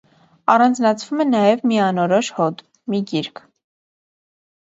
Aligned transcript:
Առանձնացվում 0.51 1.19
է 1.25 1.25
նաև 1.33 1.59
մի 1.71 1.77
անորոշ 1.89 2.31
հոդ 2.39 2.63
(մի 2.95 3.01
գիրք)։ 3.13 3.43